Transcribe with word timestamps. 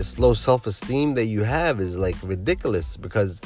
this 0.00 0.18
low 0.18 0.32
self-esteem 0.32 1.12
that 1.12 1.26
you 1.26 1.42
have 1.42 1.78
is 1.78 1.94
like 1.94 2.16
ridiculous 2.22 2.96
because 2.96 3.38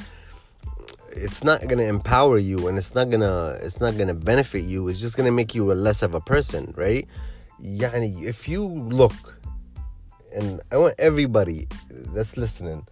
it's 1.10 1.42
not 1.42 1.66
gonna 1.66 1.82
empower 1.82 2.38
you 2.38 2.68
and 2.68 2.78
it's 2.78 2.94
not 2.94 3.10
gonna 3.10 3.58
it's 3.60 3.80
not 3.80 3.98
gonna 3.98 4.14
benefit 4.14 4.62
you. 4.62 4.86
It's 4.86 5.00
just 5.00 5.16
gonna 5.16 5.32
make 5.32 5.52
you 5.52 5.72
a 5.72 5.74
less 5.86 6.00
of 6.00 6.14
a 6.14 6.20
person 6.20 6.72
right? 6.76 7.08
Yani 7.60 8.22
if 8.22 8.46
you 8.46 8.64
look 8.64 9.18
and 10.34 10.60
i 10.72 10.76
want 10.76 10.94
everybody 10.98 11.66
that's 12.14 12.36
listening 12.36 12.84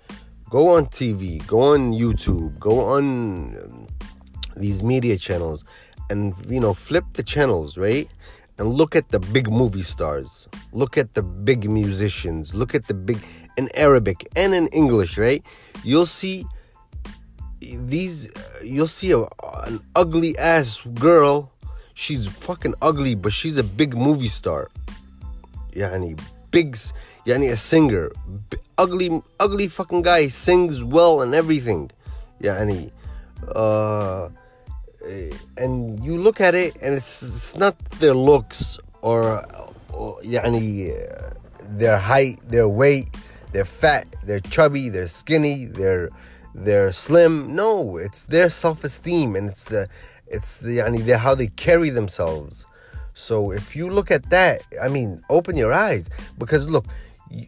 go 0.49 0.68
on 0.68 0.86
tv 0.86 1.44
go 1.49 1.61
on 1.61 1.93
youtube 1.93 2.57
go 2.61 2.79
on 2.79 3.04
um, 3.58 3.86
these 4.57 4.81
media 4.82 5.18
channels 5.18 5.64
and 6.08 6.35
you 6.49 6.61
know 6.61 6.72
flip 6.72 7.04
the 7.14 7.22
channels 7.22 7.76
right 7.76 8.08
and 8.62 8.79
look 8.79 8.94
at 8.94 9.08
the 9.10 9.18
big 9.18 9.50
movie 9.50 9.82
stars. 9.82 10.46
Look 10.70 10.96
at 10.96 11.14
the 11.14 11.22
big 11.22 11.68
musicians. 11.68 12.54
Look 12.54 12.76
at 12.76 12.86
the 12.86 12.94
big 12.94 13.18
in 13.58 13.68
arabic 13.75 14.29
and 14.36 14.54
in 14.54 14.68
english 14.68 15.18
right? 15.18 15.43
You'll 15.82 16.07
see 16.07 16.46
these 17.61 18.30
you'll 18.62 18.86
see 18.86 19.11
a, 19.11 19.26
an 19.67 19.82
ugly 19.96 20.39
ass 20.39 20.80
girl. 20.94 21.50
She's 21.94 22.25
fucking 22.26 22.75
ugly 22.80 23.14
but 23.17 23.32
she's 23.32 23.58
a 23.58 23.64
big 23.64 23.96
movie 23.96 24.29
star. 24.29 24.70
Yani 25.75 26.14
big 26.53 26.79
yani 27.26 27.50
a 27.50 27.56
singer. 27.56 28.12
B- 28.48 28.58
ugly 28.79 29.11
ugly 29.40 29.67
fucking 29.67 30.03
guy 30.03 30.29
sings 30.29 30.84
well 30.84 31.20
and 31.20 31.34
everything. 31.34 31.90
Yani 32.41 32.92
uh 33.55 34.28
Eh, 35.06 35.33
and 35.56 36.02
you 36.05 36.16
look 36.16 36.41
at 36.41 36.55
it 36.55 36.77
and 36.83 36.94
it's 36.94 37.22
it's 37.22 37.56
not 37.56 37.77
their 37.98 38.14
looks 38.14 38.78
or, 39.00 39.44
or 39.92 40.20
yani 40.22 40.94
their 41.78 41.98
height 41.98 42.39
their 42.47 42.69
weight 42.69 43.09
they're 43.53 43.64
fat 43.64 44.06
they're 44.25 44.41
chubby 44.41 44.89
they're 44.89 45.09
skinny 45.09 45.64
they're 45.64 46.09
they're 46.55 46.92
slim. 46.92 47.55
No, 47.55 47.97
it's 47.97 48.25
their 48.25 48.48
self-esteem 48.48 49.36
and 49.36 49.48
it's 49.48 49.64
the 49.64 49.89
it's 50.27 50.59
the 50.59 50.78
yani 50.78 51.05
the, 51.05 51.19
how 51.19 51.34
they 51.34 51.48
carry 51.48 51.91
themselves. 51.91 52.66
So 53.14 53.50
if 53.50 53.77
you 53.77 53.91
look 53.91 54.11
at 54.11 54.31
that, 54.31 54.62
I 54.83 54.89
mean, 54.89 55.22
open 55.28 55.56
your 55.56 55.72
eyes 55.72 56.09
because 56.39 56.69
look, 56.69 56.87
eh, 57.33 57.44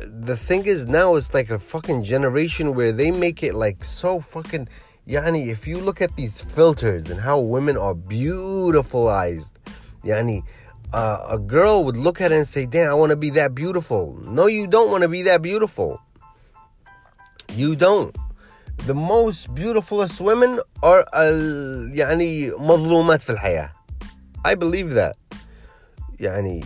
the 0.00 0.36
thing 0.36 0.66
is 0.66 0.86
now 0.86 1.16
it's 1.16 1.34
like 1.34 1.50
a 1.50 1.58
fucking 1.58 2.04
generation 2.04 2.74
where 2.74 2.92
they 2.92 3.10
make 3.10 3.42
it 3.42 3.54
like 3.54 3.84
so 3.84 4.20
fucking 4.20 4.68
yani 5.07 5.47
if 5.49 5.67
you 5.67 5.77
look 5.77 6.01
at 6.01 6.15
these 6.15 6.41
filters 6.41 7.09
and 7.09 7.19
how 7.19 7.39
women 7.39 7.77
are 7.77 7.95
beautifulized 7.95 9.59
yani 10.03 10.43
uh, 10.93 11.25
a 11.29 11.37
girl 11.37 11.83
would 11.83 11.97
look 11.97 12.21
at 12.21 12.31
it 12.31 12.37
and 12.37 12.47
say 12.47 12.65
damn 12.65 12.91
i 12.91 12.93
want 12.93 13.09
to 13.09 13.17
be 13.17 13.29
that 13.29 13.55
beautiful 13.55 14.19
no 14.27 14.47
you 14.47 14.67
don't 14.67 14.91
want 14.91 15.01
to 15.03 15.09
be 15.09 15.21
that 15.21 15.41
beautiful 15.41 15.99
you 17.55 17.75
don't. 17.75 18.15
The 18.87 18.93
most 18.93 19.53
beautifulest 19.53 20.21
women 20.21 20.59
are 20.83 21.05
يعني 21.93 22.51
مظلومات 22.57 23.21
في 23.21 23.29
الحياة. 23.29 23.69
I 24.45 24.55
believe 24.55 24.91
that. 24.91 25.15
يعني 26.19 26.63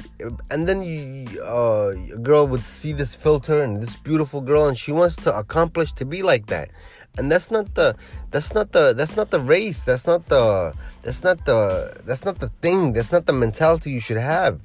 and 0.52 0.68
then 0.68 0.84
you, 0.84 1.42
uh, 1.42 1.94
a 2.14 2.18
girl 2.18 2.46
would 2.48 2.64
see 2.64 2.92
this 2.92 3.16
filter 3.16 3.62
and 3.62 3.82
this 3.82 3.96
beautiful 3.96 4.42
girl 4.42 4.68
and 4.68 4.78
she 4.78 4.92
wants 4.92 5.16
to 5.16 5.36
accomplish 5.36 5.94
to 5.94 6.06
be 6.06 6.22
like 6.22 6.48
that 6.48 6.70
and 7.18 7.32
that's 7.32 7.50
not 7.52 7.74
the 7.76 7.96
that's 8.32 8.54
not 8.54 8.72
the 8.74 8.94
that's 8.94 9.16
not 9.16 9.32
the 9.32 9.40
race 9.40 9.84
that's 9.84 10.06
not 10.06 10.26
the 10.28 10.74
that's 11.02 11.24
not 11.24 11.46
the 11.46 11.96
that's 12.06 12.26
not 12.26 12.40
the 12.40 12.50
thing 12.62 12.94
that's 12.94 13.12
not 13.12 13.26
the 13.26 13.34
mentality 13.34 13.92
you 13.92 14.00
should 14.02 14.18
have 14.18 14.60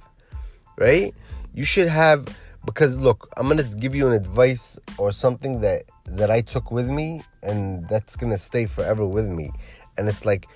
right 0.76 1.14
you 1.54 1.64
should 1.64 1.88
have 1.88 2.26
because 2.64 2.98
look 2.98 3.28
i'm 3.36 3.46
gonna 3.48 3.62
give 3.62 3.94
you 3.94 4.06
an 4.06 4.12
advice 4.12 4.78
or 4.98 5.12
something 5.12 5.60
that 5.60 5.82
that 6.06 6.30
i 6.30 6.40
took 6.40 6.70
with 6.70 6.88
me 6.90 7.22
and 7.42 7.88
that's 7.88 8.16
gonna 8.16 8.38
stay 8.38 8.66
forever 8.66 9.06
with 9.06 9.28
me 9.28 9.50
and 9.96 10.08
it's 10.08 10.26
like 10.26 10.48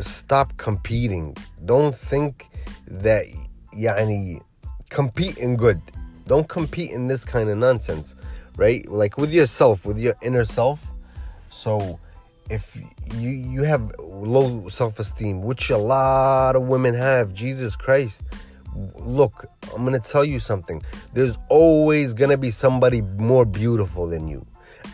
stop 0.00 0.54
competing 0.58 1.34
don't 1.64 1.94
think 1.94 2.48
that 2.86 3.24
yani 3.77 4.41
compete 4.89 5.37
in 5.37 5.55
good 5.55 5.81
don't 6.27 6.47
compete 6.47 6.91
in 6.91 7.07
this 7.07 7.25
kind 7.25 7.49
of 7.49 7.57
nonsense 7.57 8.15
right 8.57 8.89
like 8.89 9.17
with 9.17 9.33
yourself 9.33 9.85
with 9.85 9.99
your 9.99 10.15
inner 10.21 10.45
self 10.45 10.91
so 11.49 11.99
if 12.49 12.77
you 13.15 13.29
you 13.29 13.63
have 13.63 13.93
low 13.99 14.67
self-esteem 14.67 15.41
which 15.41 15.69
a 15.69 15.77
lot 15.77 16.55
of 16.55 16.63
women 16.63 16.93
have 16.93 17.33
jesus 17.33 17.75
christ 17.75 18.23
look, 18.75 19.45
I'm 19.75 19.83
gonna 19.83 19.99
tell 19.99 20.25
you 20.25 20.39
something. 20.39 20.81
There's 21.13 21.37
always 21.49 22.13
gonna 22.13 22.37
be 22.37 22.51
somebody 22.51 23.01
more 23.01 23.45
beautiful 23.45 24.07
than 24.07 24.27
you. 24.27 24.45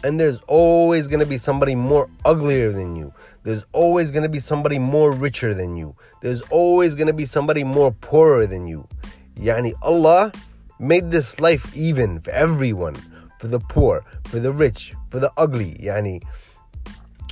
And 0.04 0.20
there's 0.20 0.42
always 0.48 1.08
gonna 1.08 1.26
be 1.26 1.38
somebody 1.38 1.76
more 1.76 2.10
uglier 2.24 2.72
than 2.72 2.96
you. 2.96 3.14
There's 3.44 3.64
always 3.74 4.12
gonna 4.12 4.30
be 4.30 4.40
somebody 4.40 4.80
more 4.80 5.12
richer 5.12 5.54
than 5.54 5.76
you. 5.76 5.96
There's 6.22 6.42
always 6.44 6.96
gonna 6.96 7.14
be 7.14 7.26
somebody 7.26 7.64
more 7.64 7.92
poorer 7.92 8.46
than 8.46 8.68
you. 8.68 8.88
Yani 9.36 9.74
Allah 9.82 10.32
made 10.80 11.12
this 11.12 11.40
life 11.40 11.76
even 11.76 12.20
for 12.20 12.32
everyone. 12.32 12.96
For 13.40 13.48
the 13.48 13.60
poor, 13.60 14.04
for 14.26 14.40
the 14.40 14.52
rich, 14.52 14.94
for 15.10 15.20
the 15.20 15.32
ugly. 15.38 15.74
Yani 15.76 16.22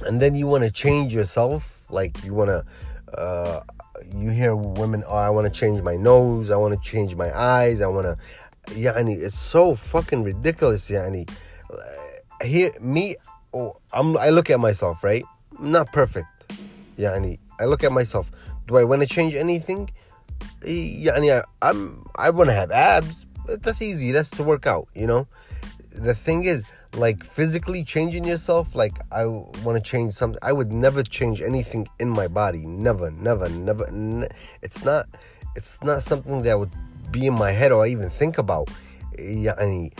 and 0.05 0.21
then 0.21 0.35
you 0.35 0.47
wanna 0.47 0.69
change 0.69 1.13
yourself, 1.13 1.85
like 1.89 2.23
you 2.23 2.33
wanna 2.33 2.63
uh 3.17 3.61
you 4.15 4.29
hear 4.29 4.55
women, 4.55 5.03
oh, 5.07 5.15
I 5.15 5.29
want 5.29 5.51
to 5.51 5.59
change 5.59 5.81
my 5.81 5.95
nose, 5.95 6.51
I 6.51 6.57
want 6.57 6.73
to 6.73 6.89
change 6.89 7.15
my 7.15 7.35
eyes, 7.37 7.81
I 7.81 7.87
want 7.87 8.05
to, 8.05 8.17
yani, 8.73 9.17
it's 9.17 9.39
so 9.39 9.75
fucking 9.75 10.23
ridiculous, 10.23 10.89
yani 10.89 11.29
Here, 12.44 12.72
me, 12.80 13.16
oh, 13.52 13.76
I'm, 13.92 14.16
I 14.16 14.30
look 14.30 14.50
at 14.50 14.60
myself, 14.60 15.04
right? 15.04 15.24
I'm 15.58 15.70
not 15.70 15.92
perfect, 15.92 16.28
yani. 16.98 17.38
I 17.58 17.64
look 17.64 17.84
at 17.84 17.92
myself. 17.92 18.30
Do 18.66 18.76
I 18.76 18.84
want 18.84 19.02
to 19.02 19.08
change 19.08 19.34
anything? 19.34 19.91
Yani, 20.62 21.42
I, 21.42 21.68
I'm, 21.68 22.04
I 22.16 22.30
want 22.30 22.48
to 22.50 22.54
have 22.54 22.70
abs. 22.70 23.26
But 23.46 23.62
that's 23.62 23.82
easy. 23.82 24.12
That's 24.12 24.30
to 24.30 24.42
work 24.42 24.66
out, 24.66 24.88
you 24.94 25.06
know. 25.06 25.26
The 25.92 26.14
thing 26.14 26.44
is, 26.44 26.64
like 26.96 27.22
physically 27.22 27.84
changing 27.84 28.24
yourself 28.24 28.74
like 28.74 28.94
i 29.12 29.24
want 29.24 29.76
to 29.76 29.80
change 29.80 30.12
something 30.12 30.41
i 30.42 30.52
would 30.52 30.72
never 30.72 31.04
change 31.04 31.41
anything 31.41 31.86
in 32.00 32.08
my 32.10 32.26
body 32.26 32.66
never 32.66 33.12
never 33.12 33.48
never 33.48 33.88
ne- 33.92 34.26
it's 34.60 34.84
not 34.84 35.06
it's 35.54 35.80
not 35.84 36.02
something 36.02 36.42
that 36.42 36.58
would 36.58 36.72
be 37.10 37.26
in 37.26 37.34
my 37.34 37.50
head 37.50 37.72
or 37.72 37.84
I 37.84 37.88
even 37.88 38.10
think 38.10 38.38
about 38.38 38.68
يعني 39.18 39.92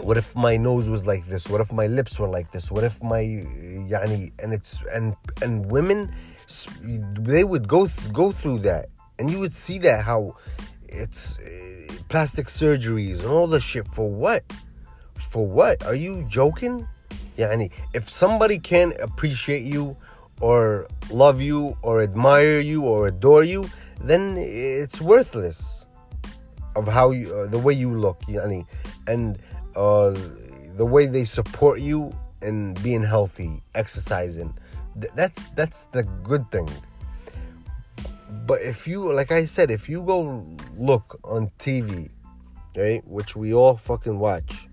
what 0.00 0.16
if 0.16 0.34
my 0.34 0.56
nose 0.56 0.88
was 0.88 1.06
like 1.06 1.26
this? 1.26 1.48
What 1.48 1.60
if 1.60 1.72
my 1.72 1.86
lips 1.86 2.18
were 2.18 2.28
like 2.28 2.50
this? 2.50 2.70
What 2.70 2.84
if 2.84 3.02
my 3.02 3.22
yani 3.22 4.32
and 4.42 4.52
it's 4.52 4.82
and 4.92 5.14
and 5.42 5.70
women 5.70 6.12
they 6.88 7.44
would 7.44 7.68
go 7.68 7.86
th- 7.86 8.12
go 8.12 8.32
through 8.32 8.60
that. 8.60 8.86
And 9.18 9.30
you 9.30 9.38
would 9.38 9.54
see 9.54 9.78
that 9.78 10.04
how 10.04 10.36
it's 10.88 11.38
uh, 11.38 11.92
plastic 12.08 12.46
surgeries 12.46 13.20
and 13.20 13.28
all 13.28 13.46
the 13.46 13.60
shit. 13.60 13.86
For 13.88 14.10
what? 14.10 14.44
For 15.14 15.46
what? 15.46 15.84
Are 15.84 15.94
you 15.94 16.24
joking? 16.28 16.88
Yani 17.36 17.70
if 17.94 18.10
somebody 18.10 18.58
can 18.58 18.92
appreciate 19.00 19.62
you 19.62 19.96
or 20.40 20.86
love 21.10 21.40
you 21.40 21.76
or 21.82 22.02
admire 22.02 22.60
you 22.60 22.84
or 22.84 23.06
adore 23.06 23.44
you 23.44 23.64
then 24.04 24.36
it's 24.36 25.00
worthless 25.00 25.86
of 26.76 26.88
how 26.88 27.10
you 27.10 27.34
uh, 27.34 27.46
the 27.46 27.58
way 27.58 27.72
you 27.72 27.90
look 27.90 28.20
yani. 28.22 28.66
And 29.06 29.38
uh, 29.76 30.14
the 30.76 30.86
way 30.86 31.06
they 31.06 31.24
support 31.24 31.80
you 31.80 32.12
in 32.40 32.74
being 32.74 33.02
healthy, 33.02 33.62
exercising. 33.74 34.54
Th- 35.00 35.12
that's 35.14 35.48
that's 35.48 35.86
the 35.86 36.02
good 36.22 36.50
thing. 36.50 36.68
But 38.46 38.60
if 38.62 38.86
you, 38.86 39.12
like 39.12 39.30
I 39.30 39.44
said, 39.44 39.70
if 39.70 39.88
you 39.88 40.02
go 40.02 40.44
look 40.76 41.18
on 41.24 41.50
TV, 41.58 42.10
right, 42.76 43.06
which 43.06 43.36
we 43.36 43.54
all 43.54 43.76
fucking 43.76 44.18
watch, 44.18 44.68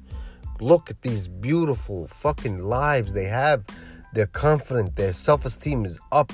look 0.60 0.90
at 0.90 1.02
these 1.02 1.28
beautiful 1.28 2.08
fucking 2.08 2.60
lives 2.60 3.14
they 3.14 3.26
have. 3.26 3.64
They're 4.14 4.28
confident, 4.28 4.96
their 4.96 5.14
self 5.14 5.46
esteem 5.46 5.86
is 5.86 6.00
up, 6.12 6.32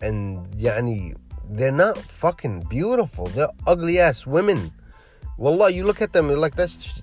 and 0.00 0.46
yani, 0.56 1.16
they're 1.50 1.70
not 1.70 1.96
fucking 1.96 2.62
beautiful. 2.68 3.26
They're 3.26 3.48
ugly 3.66 4.00
ass 4.00 4.26
women. 4.26 4.72
Wallah, 5.36 5.70
you 5.70 5.84
look 5.84 6.00
at 6.00 6.12
them, 6.12 6.28
you're 6.28 6.38
like, 6.38 6.54
that's, 6.54 7.02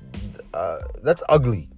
uh, 0.53 0.80
that's 1.03 1.24
ugly. 1.30 1.69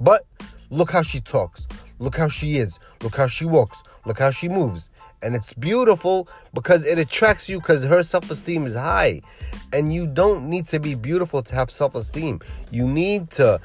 But 0.00 0.26
look 0.70 0.90
how 0.90 1.02
she 1.02 1.20
talks. 1.20 1.66
Look 1.98 2.16
how 2.16 2.28
she 2.28 2.56
is. 2.56 2.78
Look 3.02 3.16
how 3.16 3.26
she 3.26 3.44
walks. 3.44 3.82
Look 4.04 4.18
how 4.18 4.30
she 4.30 4.48
moves. 4.48 4.90
And 5.22 5.34
it's 5.34 5.54
beautiful 5.54 6.28
because 6.52 6.84
it 6.86 6.98
attracts 6.98 7.48
you 7.48 7.58
because 7.58 7.84
her 7.84 8.02
self 8.02 8.30
esteem 8.30 8.66
is 8.66 8.74
high. 8.74 9.22
And 9.72 9.92
you 9.92 10.06
don't 10.06 10.48
need 10.48 10.66
to 10.66 10.78
be 10.78 10.94
beautiful 10.94 11.42
to 11.42 11.54
have 11.54 11.70
self 11.70 11.94
esteem. 11.94 12.40
You 12.70 12.86
need 12.86 13.30
to 13.32 13.60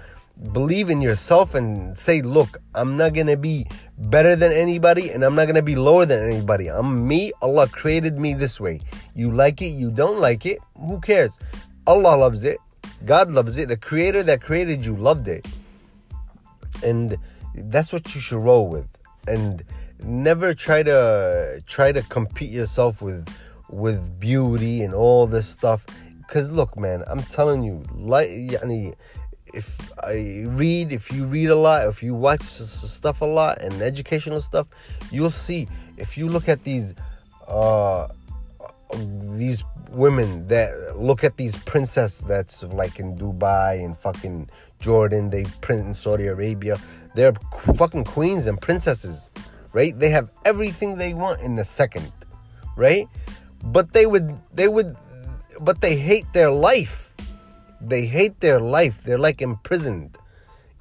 believe 0.54 0.90
in 0.90 1.02
yourself 1.02 1.54
and 1.54 1.96
say, 1.98 2.22
look, 2.22 2.58
I'm 2.74 2.98
not 2.98 3.14
gonna 3.14 3.38
be 3.38 3.68
better 3.98 4.36
than 4.36 4.52
anybody 4.52 5.12
and 5.12 5.24
I'm 5.24 5.36
not 5.36 5.46
gonna 5.46 5.62
be 5.62 5.76
lower 5.76 6.06
than 6.06 6.28
anybody. 6.28 6.70
I'm 6.70 7.08
me. 7.08 7.32
Allah 7.42 7.68
created 7.68 8.20
me 8.20 8.34
this 8.34 8.60
way. 8.60 8.80
You 9.14 9.32
like 9.32 9.62
it, 9.62 9.68
you 9.68 9.92
don't 9.92 10.20
like 10.20 10.46
it, 10.46 10.60
who 10.76 11.00
cares? 11.00 11.38
Allah 11.86 12.16
loves 12.16 12.44
it. 12.44 12.58
God 13.06 13.32
loves 13.32 13.58
it. 13.58 13.70
The 13.70 13.78
creator 13.78 14.24
that 14.24 14.42
created 14.42 14.86
you 14.86 14.96
loved 14.96 15.28
it. 15.28 15.48
And 16.84 17.18
that's 17.56 17.92
what 17.92 18.14
you 18.16 18.22
should 18.22 18.40
roll 18.40 18.68
with. 18.68 18.88
And 19.28 19.64
never 20.04 20.54
try 20.54 20.84
to 20.84 21.64
try 21.68 21.92
to 21.92 22.02
compete 22.04 22.52
yourself 22.52 23.02
with 23.02 23.28
with 23.70 24.20
beauty 24.20 24.82
and 24.82 24.94
all 24.94 25.28
this 25.28 25.48
stuff. 25.48 25.86
Cause 26.28 26.52
look, 26.52 26.78
man, 26.80 27.04
I'm 27.08 27.24
telling 27.24 27.62
you, 27.62 27.84
like, 27.94 28.30
yani, 28.30 28.96
if 29.54 29.92
I 30.02 30.44
read, 30.46 30.94
if 30.94 31.12
you 31.12 31.26
read 31.26 31.50
a 31.50 31.56
lot, 31.56 31.88
if 31.88 32.02
you 32.02 32.14
watch 32.16 32.42
stuff 32.42 33.22
a 33.22 33.26
lot 33.26 33.62
and 33.62 33.82
educational 33.82 34.42
stuff, 34.42 34.68
you'll 35.12 35.32
see. 35.32 35.68
If 35.98 36.18
you 36.18 36.30
look 36.30 36.48
at 36.48 36.64
these, 36.64 36.94
uh, 37.48 38.08
these 38.94 39.64
women 39.90 40.48
that 40.48 40.98
look 40.98 41.24
at 41.24 41.38
these 41.38 41.58
princesses 41.64 42.24
that's 42.26 42.64
like 42.64 43.00
in 43.00 43.18
Dubai 43.18 43.84
and 43.84 43.98
fucking 43.98 44.50
Jordan, 44.80 45.30
they 45.30 45.46
print 45.62 45.86
in 45.86 45.94
Saudi 45.94 46.28
Arabia. 46.28 46.78
They're 47.16 47.34
fucking 47.78 48.06
queens 48.06 48.48
and 48.48 48.60
princesses, 48.60 49.32
right? 49.74 49.98
They 49.98 50.10
have 50.10 50.30
everything 50.46 50.98
they 50.98 51.14
want 51.14 51.42
in 51.42 51.56
the 51.56 51.66
second, 51.66 52.12
right? 52.76 53.08
But 53.64 53.94
they 53.94 54.06
would, 54.06 54.38
they 54.54 54.68
would, 54.68 54.96
but 55.60 55.82
they 55.82 55.98
hate 55.98 56.26
their 56.34 56.52
life. 56.52 57.14
They 57.82 58.06
hate 58.06 58.40
their 58.40 58.60
life. 58.60 59.04
They're 59.04 59.18
like 59.18 59.42
imprisoned. 59.42 60.18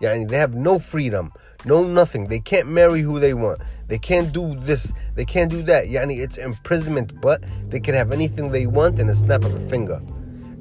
Yeah, 0.00 0.14
and 0.14 0.28
they 0.28 0.36
have 0.36 0.54
no 0.54 0.78
freedom, 0.78 1.32
no 1.66 1.82
nothing. 1.84 2.28
They 2.28 2.40
can't 2.40 2.68
marry 2.68 3.02
who 3.02 3.18
they 3.18 3.34
want. 3.34 3.60
They 3.90 3.98
can't 3.98 4.32
do 4.32 4.54
this. 4.54 4.94
They 5.16 5.24
can't 5.24 5.50
do 5.50 5.62
that. 5.64 5.86
Yani 5.86 6.22
it's 6.22 6.38
imprisonment, 6.38 7.20
but 7.20 7.42
they 7.68 7.80
can 7.80 7.94
have 7.94 8.12
anything 8.12 8.52
they 8.52 8.66
want 8.66 9.00
in 9.00 9.08
a 9.08 9.14
snap 9.16 9.42
of 9.42 9.52
a 9.52 9.68
finger. 9.68 10.00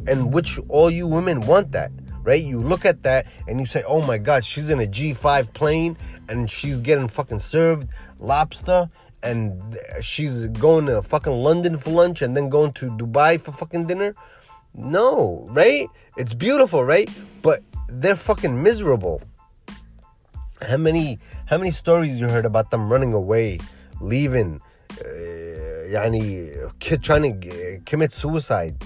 And 0.08 0.34
which 0.34 0.60
all 0.68 0.90
you 0.90 1.06
women 1.06 1.42
want 1.42 1.72
that, 1.74 1.92
right? 2.24 2.44
You 2.44 2.60
look 2.60 2.86
at 2.86 3.04
that 3.04 3.28
and 3.48 3.60
you 3.60 3.68
say, 3.68 3.84
"Oh 3.86 4.02
my 4.02 4.18
God, 4.18 4.44
she's 4.44 4.72
in 4.72 4.81
a 4.81 4.88
G5 4.88 5.54
plane 5.54 5.96
and 6.28 6.50
she's 6.50 6.81
getting 6.81 7.08
fucking 7.08 7.40
served 7.40 7.88
lobster." 8.20 8.90
And 9.22 9.78
she's 10.02 10.48
going 10.48 10.88
to 10.88 11.04
fucking 11.04 11.34
London 11.34 11.78
for 11.78 11.92
lunch 11.92 12.24
and 12.24 12.36
then 12.36 12.50
going 12.50 12.72
to 12.74 12.90
Dubai 12.90 13.40
for 13.40 13.52
fucking 13.52 13.86
dinner. 13.86 14.16
No, 14.74 15.46
right? 15.52 15.88
It's 16.18 16.34
beautiful, 16.34 16.84
right? 16.84 17.10
But 17.44 17.62
they're 17.90 18.16
fucking 18.16 18.64
miserable. 18.64 19.22
How 20.62 20.77
many 20.77 21.19
how 21.47 21.59
many 21.59 21.71
stories 21.71 22.21
you 22.21 22.29
heard 22.29 22.45
about 22.45 22.71
them 22.71 22.91
running 22.91 23.12
away, 23.12 23.59
leaving, 24.01 24.61
uh, 24.93 25.05
يعني, 25.91 27.03
trying 27.03 27.41
to 27.41 27.81
commit 27.85 28.12
suicide? 28.12 28.83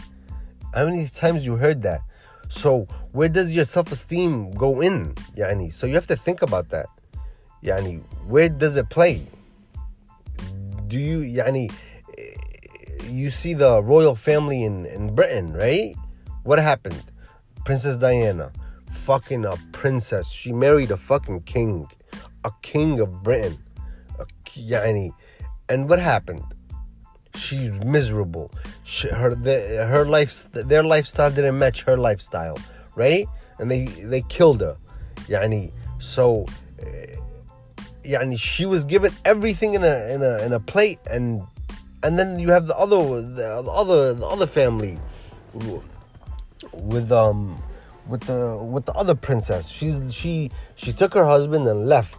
How 0.74 0.86
many 0.86 1.06
times 1.08 1.46
you 1.46 1.56
heard 1.56 1.82
that? 1.82 2.00
So 2.48 2.88
where 3.12 3.28
does 3.28 3.54
your 3.54 3.64
self-esteem 3.64 4.52
go 4.52 4.80
in? 4.80 5.14
Yani, 5.36 5.72
so 5.72 5.86
you 5.86 5.94
have 5.94 6.06
to 6.06 6.16
think 6.16 6.42
about 6.42 6.70
that. 6.70 6.86
Yani, 7.62 8.02
where 8.26 8.48
does 8.48 8.76
it 8.76 8.88
play? 8.88 9.26
Do 10.88 10.96
you 10.96 11.18
yani 11.20 11.70
you 13.10 13.30
see 13.30 13.54
the 13.54 13.82
royal 13.82 14.14
family 14.14 14.64
in, 14.64 14.86
in 14.86 15.14
Britain, 15.14 15.52
right? 15.52 15.94
What 16.44 16.58
happened? 16.58 17.02
Princess 17.64 17.96
Diana, 17.96 18.52
fucking 19.03 19.43
a 19.43 19.57
princess. 19.73 20.31
She 20.31 20.53
married 20.53 20.91
a 20.91 20.97
fucking 20.97 21.41
king, 21.41 21.87
a 22.45 22.51
king 22.61 22.99
of 23.01 23.21
Britain. 23.21 23.57
A, 24.19 24.25
yani, 24.55 25.11
and 25.67 25.89
what 25.89 25.99
happened? 25.99 26.43
She's 27.35 27.83
miserable. 27.83 28.51
She, 28.83 29.09
her 29.09 29.35
the, 29.35 29.85
her 29.89 30.05
life 30.05 30.47
their 30.53 30.83
lifestyle 30.83 31.31
didn't 31.31 31.59
match 31.59 31.83
her 31.83 31.97
lifestyle, 31.97 32.57
right? 32.95 33.27
And 33.59 33.69
they 33.69 33.85
they 33.85 34.21
killed 34.21 34.61
her. 34.61 34.77
Yani, 35.27 35.71
so 35.99 36.45
eh, 36.79 37.15
yani 38.03 38.39
she 38.39 38.65
was 38.65 38.85
given 38.85 39.11
everything 39.25 39.73
in 39.73 39.83
a 39.83 40.13
in 40.13 40.21
a 40.21 40.37
in 40.45 40.53
a 40.53 40.59
plate 40.59 40.99
and 41.09 41.41
and 42.03 42.19
then 42.19 42.39
you 42.39 42.51
have 42.51 42.67
the 42.67 42.77
other 42.77 42.97
the 43.21 43.47
other 43.69 44.13
the 44.13 44.25
other 44.25 44.45
family 44.45 44.97
with 46.73 47.11
um 47.11 47.57
with 48.07 48.21
the 48.21 48.57
with 48.57 48.85
the 48.85 48.93
other 48.93 49.15
princess. 49.15 49.69
She's 49.69 50.13
she 50.13 50.51
she 50.75 50.93
took 50.93 51.13
her 51.13 51.25
husband 51.25 51.67
and 51.67 51.87
left 51.87 52.17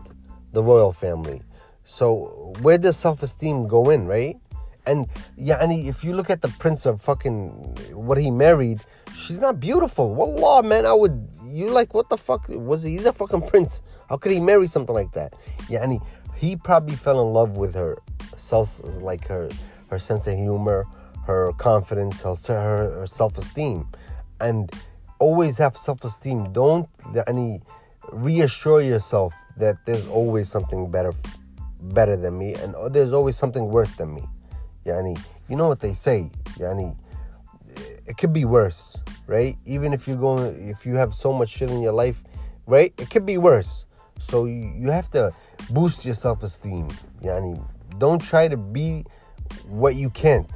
the 0.52 0.62
royal 0.62 0.92
family. 0.92 1.42
So 1.84 2.54
where 2.62 2.78
does 2.78 2.96
self-esteem 2.96 3.68
go 3.68 3.90
in 3.90 4.06
right? 4.06 4.38
And 4.86 5.06
yani 5.38 5.88
if 5.88 6.04
you 6.04 6.14
look 6.14 6.30
at 6.30 6.42
the 6.42 6.48
prince 6.48 6.86
of 6.86 7.00
fucking 7.00 7.48
what 7.92 8.18
he 8.18 8.30
married 8.30 8.80
she's 9.14 9.40
not 9.40 9.60
beautiful. 9.60 10.14
Wallah 10.14 10.62
man 10.62 10.86
i 10.86 10.92
would 10.92 11.28
you 11.44 11.70
like 11.70 11.94
what 11.94 12.08
the 12.08 12.16
fuck? 12.16 12.46
Was 12.48 12.82
he 12.82 12.92
he's 12.92 13.06
a 13.06 13.12
fucking 13.12 13.48
prince. 13.48 13.80
How 14.08 14.16
could 14.16 14.32
he 14.32 14.40
marry 14.40 14.66
something 14.66 14.94
like 14.94 15.12
that? 15.12 15.34
Yeah, 15.68 15.84
yani 15.84 16.04
he 16.36 16.56
probably 16.56 16.96
fell 16.96 17.26
in 17.26 17.32
love 17.32 17.56
with 17.56 17.74
her 17.74 17.98
self 18.36 18.80
like 19.00 19.26
her 19.28 19.48
her 19.88 19.98
sense 19.98 20.26
of 20.26 20.36
humor, 20.36 20.86
her 21.26 21.52
confidence, 21.58 22.22
her, 22.22 22.34
her 22.46 23.06
self-esteem, 23.06 23.86
and 24.40 24.70
always 25.18 25.58
have 25.58 25.76
self-esteem. 25.76 26.52
Don't 26.52 26.88
any 27.26 27.62
reassure 28.12 28.80
yourself 28.80 29.34
that 29.56 29.76
there's 29.86 30.06
always 30.06 30.50
something 30.50 30.90
better, 30.90 31.12
better 31.80 32.16
than 32.16 32.38
me, 32.38 32.54
and 32.54 32.74
there's 32.92 33.12
always 33.12 33.36
something 33.36 33.68
worse 33.68 33.94
than 33.94 34.14
me. 34.14 34.24
Yani, 34.84 35.18
you 35.48 35.56
know 35.56 35.68
what 35.68 35.80
they 35.80 35.94
say, 35.94 36.30
yani, 36.58 36.96
it 38.06 38.16
could 38.16 38.32
be 38.32 38.44
worse, 38.44 38.98
right? 39.26 39.56
Even 39.64 39.92
if 39.92 40.06
you're 40.06 40.16
going, 40.16 40.68
if 40.68 40.84
you 40.84 40.94
have 40.96 41.14
so 41.14 41.32
much 41.32 41.48
shit 41.48 41.70
in 41.70 41.80
your 41.80 41.92
life, 41.92 42.22
right? 42.66 42.92
It 42.98 43.10
could 43.10 43.24
be 43.24 43.38
worse. 43.38 43.86
So 44.18 44.44
you, 44.44 44.74
you 44.76 44.90
have 44.90 45.10
to 45.10 45.32
boost 45.70 46.04
your 46.04 46.14
self-esteem. 46.14 46.88
Yani, 47.22 47.66
don't 47.98 48.22
try 48.22 48.48
to 48.48 48.56
be 48.56 49.04
what 49.66 49.94
you 49.94 50.10
can't. 50.10 50.50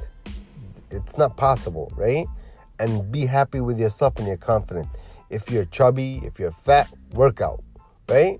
It's 0.91 1.17
not 1.17 1.37
possible, 1.37 1.91
right? 1.95 2.25
And 2.79 3.11
be 3.11 3.25
happy 3.25 3.59
with 3.59 3.79
yourself 3.79 4.17
and 4.17 4.27
you're 4.27 4.37
confident. 4.37 4.87
If 5.29 5.51
you're 5.51 5.65
chubby, 5.65 6.21
if 6.23 6.39
you're 6.39 6.53
fat, 6.63 6.89
work 7.11 7.41
out, 7.41 7.63
right? 8.07 8.39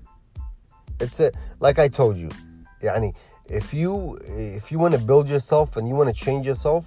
It's 0.98 1.20
a 1.20 1.32
like 1.60 1.78
I 1.78 1.88
told 1.88 2.16
you. 2.16 2.30
Yani, 2.82 3.14
if 3.46 3.74
you 3.74 4.18
if 4.24 4.72
you 4.72 4.78
want 4.78 4.94
to 4.94 5.00
build 5.00 5.28
yourself 5.28 5.76
and 5.76 5.88
you 5.88 5.94
want 5.94 6.14
to 6.14 6.24
change 6.24 6.46
yourself, 6.46 6.86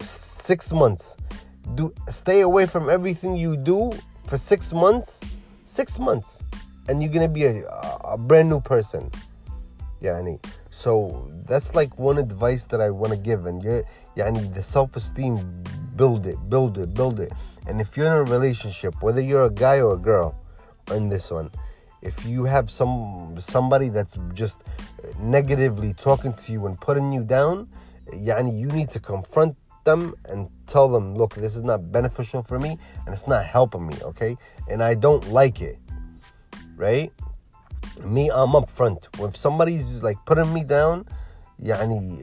six 0.00 0.72
months. 0.72 1.16
Do 1.74 1.92
stay 2.08 2.40
away 2.40 2.66
from 2.66 2.88
everything 2.88 3.36
you 3.36 3.56
do 3.56 3.92
for 4.26 4.38
six 4.38 4.72
months. 4.72 5.20
Six 5.64 5.98
months, 5.98 6.42
and 6.88 7.02
you're 7.02 7.12
gonna 7.12 7.28
be 7.28 7.44
a, 7.44 7.68
a 8.02 8.16
brand 8.16 8.48
new 8.48 8.60
person. 8.60 9.10
Yani, 10.00 10.42
so 10.70 11.30
that's 11.46 11.74
like 11.74 11.98
one 11.98 12.16
advice 12.16 12.64
that 12.66 12.80
I 12.80 12.88
want 12.88 13.12
to 13.12 13.18
give. 13.18 13.44
And 13.44 13.62
you're, 13.62 13.84
yani, 14.16 14.54
the 14.54 14.62
self 14.62 14.96
esteem, 14.96 15.36
build 15.98 16.26
it, 16.26 16.38
build 16.48 16.78
it, 16.78 16.94
build 16.94 17.20
it. 17.20 17.32
And 17.66 17.80
if 17.80 17.96
you're 17.96 18.06
in 18.06 18.12
a 18.12 18.24
relationship, 18.24 19.02
whether 19.02 19.20
you're 19.20 19.44
a 19.44 19.50
guy 19.50 19.80
or 19.80 19.94
a 19.94 19.98
girl, 19.98 20.34
in 20.90 21.10
this 21.10 21.30
one, 21.30 21.50
if 22.00 22.24
you 22.24 22.44
have 22.44 22.70
some 22.70 23.36
somebody 23.40 23.90
that's 23.90 24.16
just 24.32 24.64
negatively 25.20 25.92
talking 25.92 26.32
to 26.32 26.52
you 26.52 26.66
and 26.66 26.80
putting 26.80 27.12
you 27.12 27.22
down, 27.22 27.68
yani, 28.14 28.58
you 28.58 28.68
need 28.68 28.90
to 28.90 29.00
confront 29.00 29.54
them 29.84 30.14
and 30.24 30.48
tell 30.66 30.88
them, 30.88 31.14
look, 31.14 31.34
this 31.34 31.56
is 31.56 31.64
not 31.64 31.92
beneficial 31.92 32.42
for 32.42 32.58
me 32.58 32.78
and 33.04 33.12
it's 33.12 33.28
not 33.28 33.44
helping 33.44 33.86
me, 33.86 33.96
okay? 34.02 34.36
And 34.70 34.82
I 34.82 34.94
don't 34.94 35.28
like 35.28 35.60
it, 35.60 35.78
right? 36.76 37.12
me, 38.04 38.30
I'm 38.30 38.54
up 38.54 38.70
front. 38.70 39.08
When 39.18 39.34
somebody's 39.34 40.02
like 40.02 40.18
putting 40.24 40.52
me 40.52 40.64
down, 40.64 41.06
yani, 41.62 42.22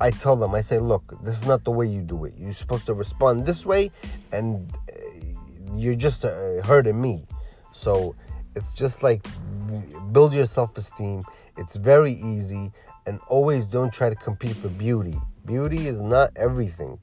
I 0.00 0.10
tell 0.10 0.36
them, 0.36 0.54
I 0.54 0.62
say, 0.62 0.78
look, 0.78 1.14
this 1.22 1.36
is 1.36 1.46
not 1.46 1.64
the 1.64 1.70
way 1.70 1.86
you 1.86 2.00
do 2.00 2.24
it. 2.24 2.34
You're 2.38 2.52
supposed 2.52 2.86
to 2.86 2.94
respond 2.94 3.44
this 3.44 3.66
way, 3.66 3.90
and 4.32 4.72
uh, 4.90 5.76
you're 5.76 5.94
just 5.94 6.24
uh, 6.24 6.62
hurting 6.62 7.00
me. 7.00 7.26
So 7.72 8.14
it's 8.56 8.72
just 8.72 9.02
like 9.02 9.26
build 10.12 10.32
your 10.32 10.46
self 10.46 10.76
esteem. 10.76 11.22
It's 11.58 11.76
very 11.76 12.12
easy, 12.12 12.72
and 13.06 13.20
always 13.28 13.66
don't 13.66 13.92
try 13.92 14.08
to 14.08 14.16
compete 14.16 14.56
for 14.56 14.68
beauty. 14.68 15.18
Beauty 15.44 15.86
is 15.86 16.00
not 16.00 16.30
everything. 16.36 16.98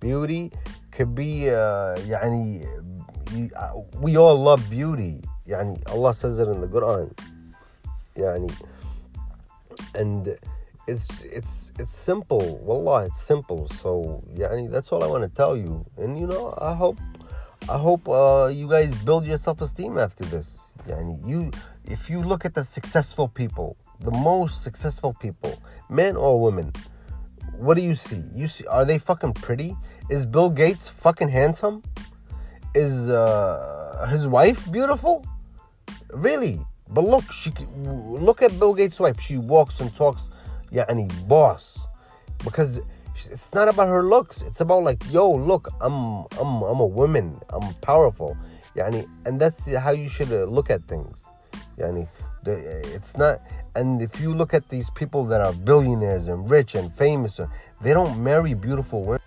Beauty 0.00 0.52
could 0.90 1.14
be, 1.14 1.48
uh, 1.48 1.96
yani, 2.06 2.66
uh, 3.56 3.72
we 4.00 4.16
all 4.16 4.36
love 4.36 4.68
beauty. 4.68 5.22
يعني 5.48 5.82
Allah 5.88 6.12
says 6.12 6.38
it 6.38 6.48
in 6.48 6.60
the 6.60 6.68
Quran 6.68 7.10
يعني 8.16 8.52
and 9.94 10.36
it's 10.87 11.23
it's 11.23 11.71
it's 11.79 11.95
simple. 11.95 12.57
Wallah 12.59 13.05
it's 13.05 13.21
simple. 13.21 13.67
So 13.81 14.21
yeah, 14.33 14.49
that's 14.69 14.91
all 14.91 15.03
i 15.03 15.07
want 15.07 15.23
to 15.23 15.29
tell 15.29 15.55
you. 15.55 15.85
And 15.97 16.19
you 16.19 16.27
know 16.27 16.57
i 16.61 16.73
hope 16.73 16.97
i 17.69 17.77
hope 17.77 18.07
uh, 18.09 18.47
you 18.47 18.67
guys 18.67 18.93
build 19.03 19.25
your 19.25 19.37
self-esteem 19.37 19.97
after 19.97 20.25
this. 20.25 20.71
Yeah, 20.87 20.99
you 21.25 21.51
if 21.85 22.09
you 22.09 22.21
look 22.21 22.45
at 22.45 22.53
the 22.53 22.63
successful 22.63 23.27
people 23.27 23.77
the 23.99 24.11
most 24.11 24.63
successful 24.63 25.13
people 25.13 25.61
men 25.89 26.17
or 26.17 26.41
women 26.41 26.73
what 27.57 27.77
do 27.77 27.83
you 27.83 27.95
see? 27.95 28.21
You 28.33 28.47
see 28.47 28.65
are 28.67 28.85
they 28.85 28.97
fucking 28.97 29.33
pretty? 29.33 29.75
Is 30.09 30.25
bill 30.25 30.49
gates 30.49 30.87
fucking 30.87 31.29
handsome? 31.29 31.83
Is 32.75 33.09
uh, 33.09 34.07
his 34.11 34.27
wife 34.27 34.71
beautiful? 34.71 35.25
Really? 36.11 36.59
But 36.89 37.05
look 37.05 37.31
she 37.31 37.53
look 37.77 38.41
at 38.41 38.59
bill 38.59 38.73
gates 38.73 38.99
wife. 38.99 39.19
She 39.19 39.37
walks 39.37 39.79
and 39.79 39.93
talks 39.95 40.29
any 40.89 41.07
boss, 41.27 41.87
because 42.43 42.81
it's 43.29 43.53
not 43.53 43.67
about 43.67 43.87
her 43.87 44.03
looks. 44.03 44.41
It's 44.41 44.61
about 44.61 44.83
like, 44.83 45.03
yo, 45.11 45.29
look, 45.31 45.69
I'm 45.81 46.25
I'm 46.39 46.61
I'm 46.63 46.79
a 46.79 46.85
woman. 46.85 47.39
I'm 47.49 47.73
powerful. 47.75 48.35
Yani, 48.75 49.07
and 49.25 49.39
that's 49.39 49.73
how 49.75 49.91
you 49.91 50.09
should 50.09 50.31
uh, 50.31 50.45
look 50.45 50.69
at 50.71 50.83
things. 50.87 51.23
Yani, 51.77 52.07
it's 52.45 53.15
not. 53.17 53.39
And 53.75 54.01
if 54.01 54.19
you 54.19 54.33
look 54.33 54.53
at 54.53 54.69
these 54.69 54.89
people 54.91 55.25
that 55.25 55.41
are 55.41 55.53
billionaires 55.53 56.27
and 56.27 56.49
rich 56.49 56.75
and 56.75 56.91
famous, 56.93 57.39
they 57.81 57.93
don't 57.93 58.23
marry 58.23 58.53
beautiful 58.53 59.03
women. 59.03 59.21